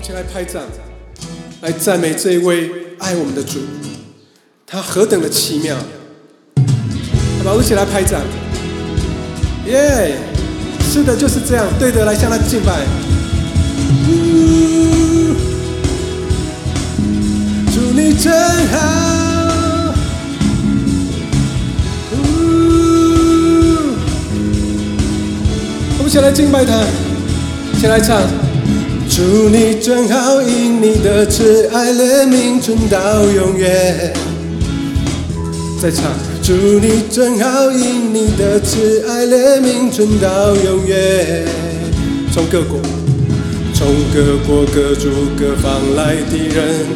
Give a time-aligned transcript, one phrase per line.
[0.00, 0.62] 我们一起来拍掌，
[1.60, 2.70] 来赞美这一位
[3.00, 3.58] 爱我们的主，
[4.66, 5.76] 他何等的奇妙！
[5.76, 8.18] 好吧，我们一起来拍掌，
[9.66, 10.16] 耶！
[10.90, 12.80] 是的，就是这样，对的，来向他敬拜。
[17.74, 18.32] 祝你真
[18.68, 19.94] 好，
[25.98, 26.86] 我们一起来敬拜他，
[27.74, 28.49] 一起来唱。
[29.12, 34.12] 祝你真好，因你的慈爱怜悯存到永远。
[35.82, 36.04] 再唱。
[36.42, 41.44] 祝你真好，因你的慈爱怜悯存到永远。
[42.32, 42.78] 从各国，
[43.74, 46.86] 从各国各族各方来的人，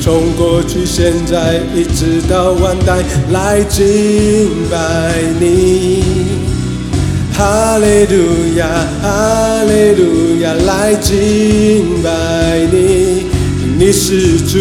[0.00, 3.02] 从过去现在一直到万代
[3.32, 5.93] 来敬拜你。
[7.74, 8.68] 哈利路亚，
[9.02, 13.26] 哈利路亚，来敬拜你，
[13.76, 14.60] 你是主，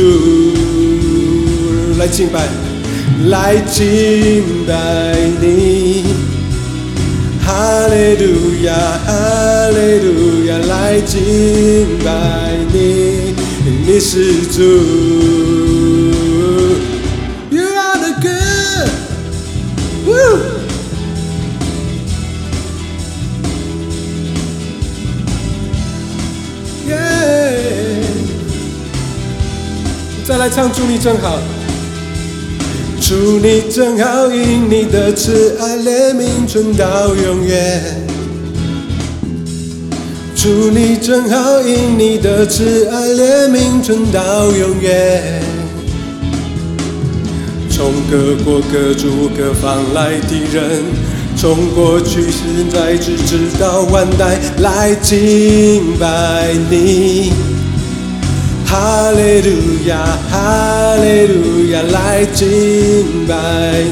[2.00, 2.48] 来敬拜。
[3.28, 6.06] 来敬拜你，
[7.46, 8.74] 哈利路亚，
[9.06, 11.20] 哈利路亚，来敬
[12.04, 12.10] 拜
[12.74, 13.36] 你，
[13.86, 15.43] 你是主。
[30.44, 31.40] 来唱，祝你真好。
[33.00, 37.82] 祝你真好，因你的慈爱怜悯存到永远。
[40.36, 45.42] 祝你真好，因你的慈爱怜悯存到永远。
[47.70, 50.84] 从各国各族各方来的人，
[51.38, 57.32] 从过去现在直直到万代来敬拜你。
[58.74, 59.52] 哈利路
[59.86, 63.36] 亚，哈利路亚，来敬拜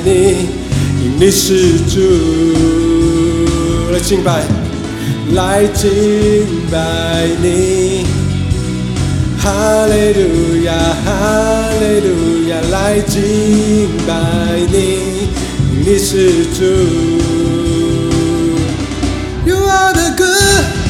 [0.04, 0.48] 你，
[1.00, 2.02] 因你是主，
[3.94, 4.42] 来敬拜，
[5.34, 5.88] 来敬
[6.72, 8.08] 拜你。
[9.38, 10.74] 哈利路亚，
[11.06, 14.12] 哈利路亚，来敬拜
[14.72, 15.30] 你，
[15.86, 16.66] 你是主。
[19.46, 20.81] You are the good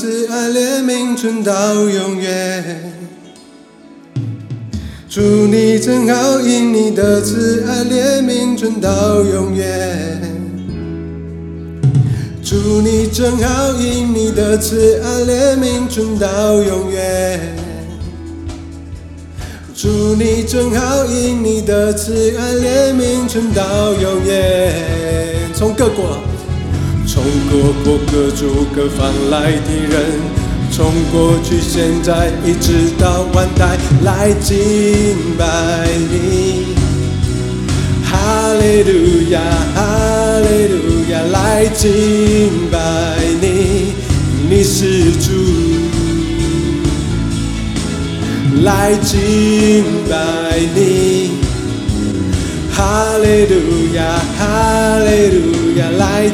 [0.00, 2.92] 慈爱怜悯存到永远。
[5.08, 10.22] 祝你真好，因你的慈爱怜悯存到永远。
[12.44, 17.56] 祝你真好，因你的慈爱怜悯存到永远。
[19.74, 24.72] 祝你真好，因你的慈爱怜悯存到永远。
[25.52, 26.18] 从各国。
[27.18, 30.20] 从各国各族各方来的人，
[30.70, 34.56] 从过去现在一直到万代来敬
[35.36, 35.44] 拜
[36.12, 36.76] 你。
[38.04, 39.40] 哈利路亚，
[39.74, 40.78] 哈利路
[41.10, 42.78] 亚，来敬拜
[43.40, 43.94] 你，
[44.48, 45.32] 你是主，
[48.62, 50.14] 来敬拜
[50.72, 51.32] 你。
[52.72, 53.56] 哈利路
[53.96, 54.04] 亚，
[54.38, 55.37] 哈利路，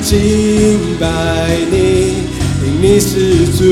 [0.04, 1.06] 敬拜
[1.70, 2.12] 你，
[2.82, 3.64] 你是主，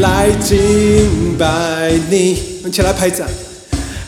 [0.00, 2.38] 来敬拜你。
[2.60, 3.28] 我们起来拍掌。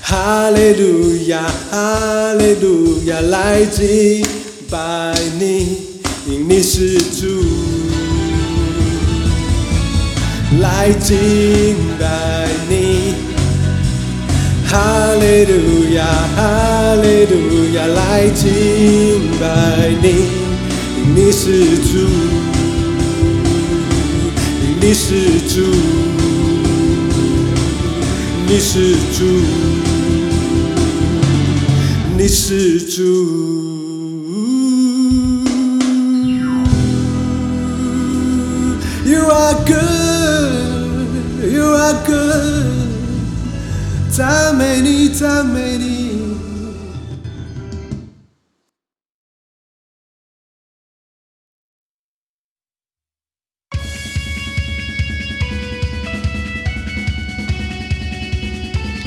[0.00, 4.24] 哈利路亚，哈利路亚，来敬
[4.70, 5.76] 拜你，
[6.24, 7.44] 你是主，
[10.62, 12.33] 来敬拜。
[14.74, 15.54] 哈利路
[15.94, 16.04] 亚，
[16.34, 17.34] 哈利路
[17.74, 18.42] 亚，来敬
[19.38, 19.46] 拜
[20.02, 20.06] 你，
[21.14, 21.90] 你是主，
[24.80, 25.62] 你是主，
[28.48, 29.24] 你是主，
[32.18, 32.98] 你是主。
[39.06, 42.73] You are good, you are good，
[44.16, 46.22] 赞美你，赞美你。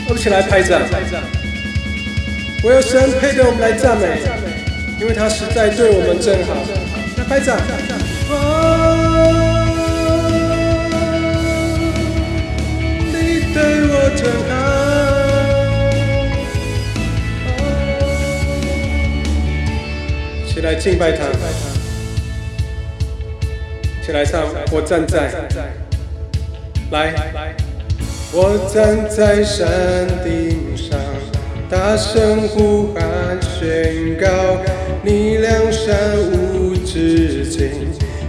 [0.10, 0.82] 我们起来拍掌，
[2.62, 4.22] 我有神配得我们来赞美，
[5.00, 6.66] 因为他实在对我们真好。
[7.18, 7.58] 来拍掌。
[20.58, 21.24] 起来敬拜他，
[24.04, 25.32] 起来唱，我站在，
[26.90, 27.14] 来。
[28.34, 29.68] 我站在山
[30.24, 30.98] 顶上，
[31.70, 34.28] 大声呼喊宣告：
[35.04, 35.96] 你梁山
[36.34, 37.70] 无止境，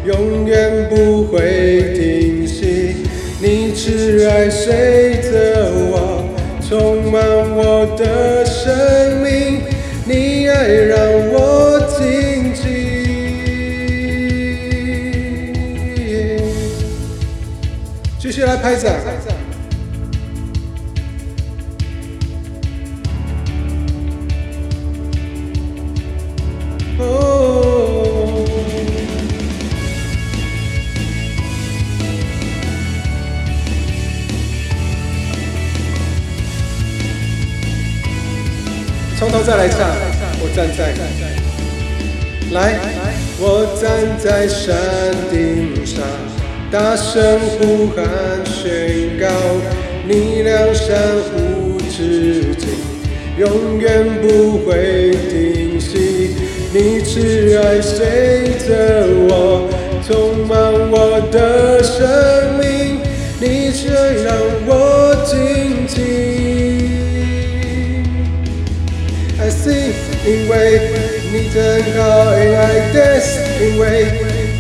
[0.04, 2.96] 永远不会停息。
[3.40, 6.28] 你慈爱随着我，
[6.69, 7.22] 充满
[7.56, 9.62] 我的生命。
[10.04, 10.98] 你爱让
[11.32, 11.47] 我
[18.38, 18.94] 继续来拍掌。
[39.19, 39.81] 从头再来唱，
[40.38, 40.94] 我站在，
[42.52, 42.79] 来，
[43.40, 44.76] 我站在山
[45.29, 46.05] 顶上，
[46.70, 48.04] 大声呼喊
[48.44, 49.26] 宣告，
[50.06, 50.98] 你梁山
[51.34, 52.68] 无止境，
[53.38, 56.36] 永远不会停息。
[56.70, 58.04] 你慈爱随
[58.68, 59.66] 着我，
[60.06, 60.58] 充满
[60.90, 62.06] 我的生
[62.58, 63.00] 命，
[63.40, 63.88] 你却
[64.22, 64.36] 让
[64.66, 65.96] 我静静。
[69.40, 69.94] I sing，
[70.26, 70.52] 因为
[71.32, 72.02] 你真好
[72.34, 73.84] ，and I dance，因为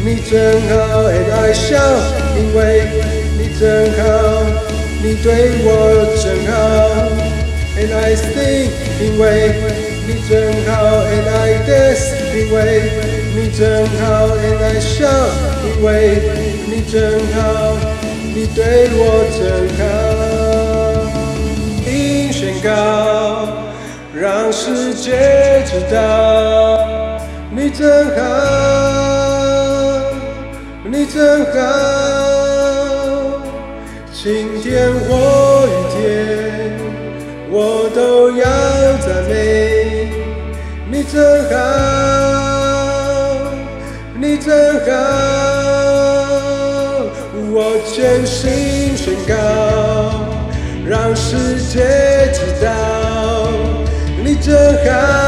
[0.08, 0.32] 你真
[0.70, 2.00] 好，and I shout，
[2.34, 2.88] 因为
[3.36, 4.00] 你真好，
[5.02, 5.28] 你对
[5.66, 5.68] 我
[6.16, 6.56] 真好
[7.76, 8.72] ，and I sing，
[9.02, 9.52] 因为
[10.06, 10.32] 你真
[10.64, 12.56] 好，and I dance，因为
[13.36, 15.28] 你真好，and I shout，
[15.62, 16.22] 因为
[16.64, 17.76] 你真好，
[18.34, 19.44] 你对我真
[19.76, 19.84] 好，
[21.84, 22.66] 并宣告。
[24.14, 25.98] 让世界知道
[27.50, 28.20] 你真好，
[30.90, 31.56] 你真好。
[34.10, 36.00] 晴天或雨天，
[37.50, 38.42] 我都要
[38.98, 40.10] 赞美。
[40.90, 41.56] 你真好，
[44.18, 44.88] 你真好。
[47.50, 49.34] 我全心宣告，
[50.86, 51.36] 让世
[51.70, 52.70] 界知道。
[54.24, 55.27] 你真好，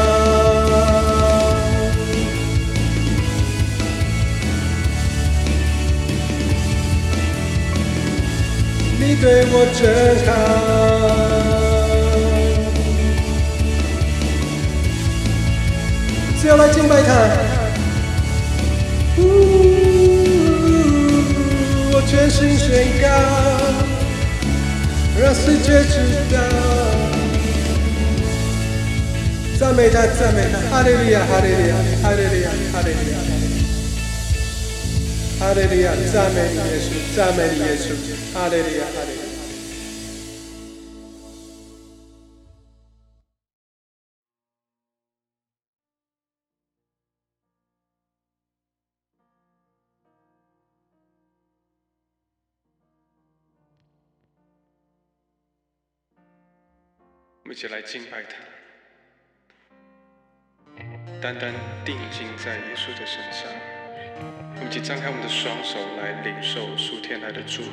[9.21, 9.85] 对我真
[10.25, 10.29] 好。
[16.41, 17.29] 只要来敬拜他，
[21.93, 23.07] 我全心宣告，
[25.21, 25.93] 让世界知
[26.33, 26.41] 道，
[29.59, 33.15] 赞美他，赞美他，哈利路亚，哈利路亚，哈利路亚，哈利路亚，
[35.41, 37.95] 哈利利亚，赞美你耶稣，赞美你耶稣，
[38.31, 39.21] 哈利利亚，我们。
[57.51, 58.37] 一起来敬拜他，
[61.21, 63.51] 单单定睛在耶稣的身上。
[64.55, 67.71] 我们请张开我们的双手来领受数天来的祝福。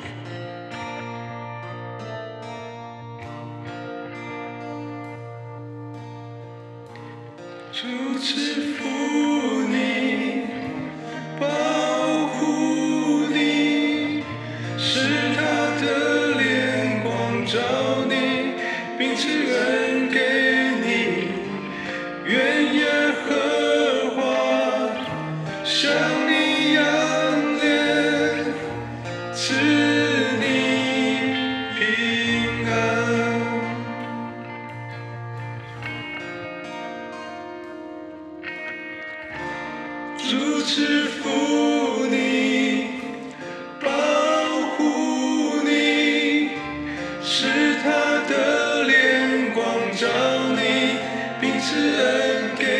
[7.71, 8.77] 祝知
[51.81, 52.78] Thank you.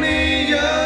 [0.00, 0.79] me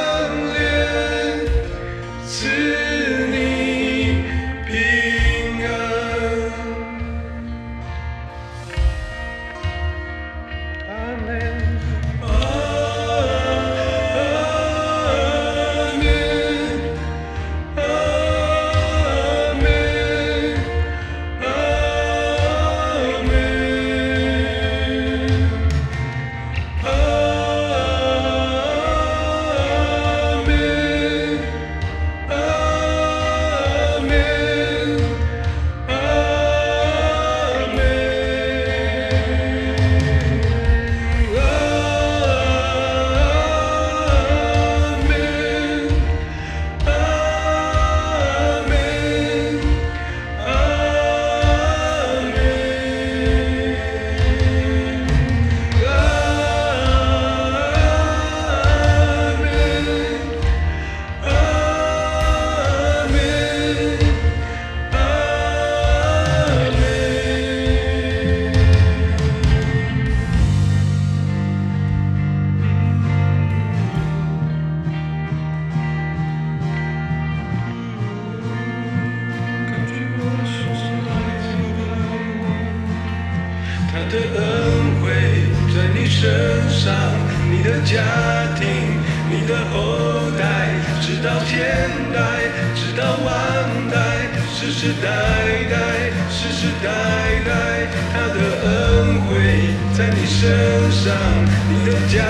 [101.67, 102.21] 你的家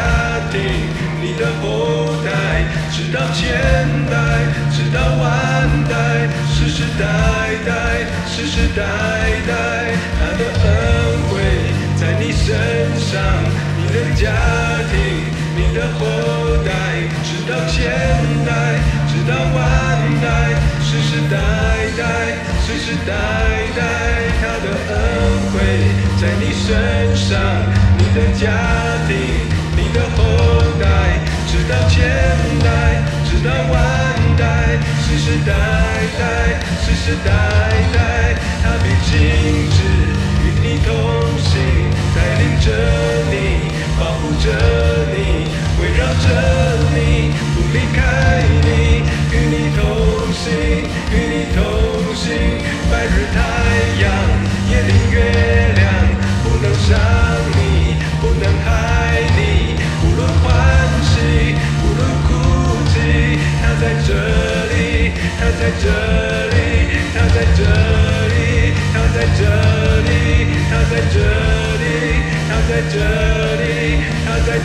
[0.52, 0.60] 庭
[1.20, 3.50] 你的后代直到千
[4.06, 4.16] 代
[4.70, 7.04] 直到万代世世代
[7.66, 8.82] 代世世代
[9.46, 11.40] 代他的恩惠
[11.96, 12.54] 在你身
[13.00, 13.20] 上
[13.76, 14.30] 你的家
[14.92, 15.26] 庭
[15.56, 16.72] 你的后代
[17.24, 17.90] 直到千
[18.46, 21.38] 代直到万代世世代
[21.98, 23.12] 代世世代
[23.74, 23.82] 代
[24.40, 25.58] 他的恩惠
[26.20, 27.83] 在你身上。
[28.14, 28.48] 的家
[29.08, 29.16] 庭，
[29.76, 30.22] 你的后
[30.80, 31.18] 代，
[31.48, 32.08] 直到千
[32.60, 35.52] 代，直到万代，世世代
[36.16, 37.43] 代，世世代。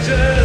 [0.10, 0.38] Jesus.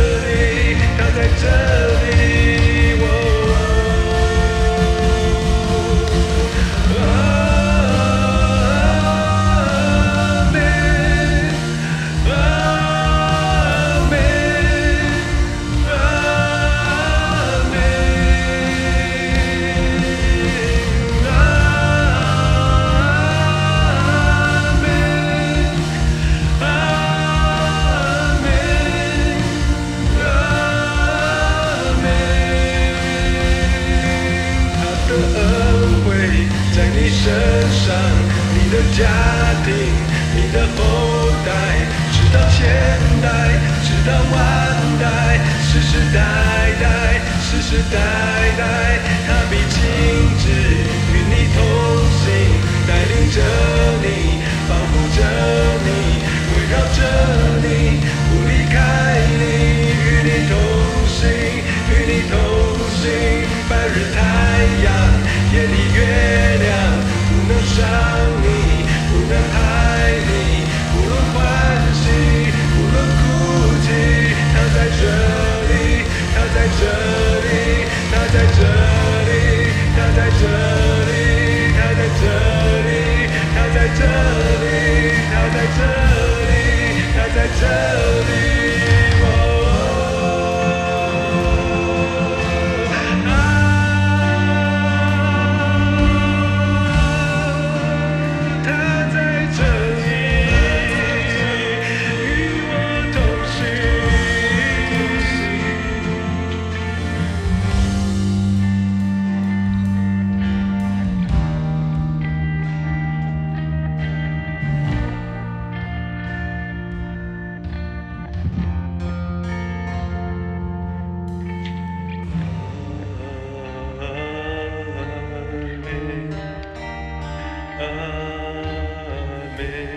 [129.56, 129.93] me.